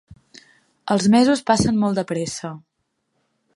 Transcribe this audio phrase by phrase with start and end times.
[0.95, 2.53] Els mesos passen molt de pressa.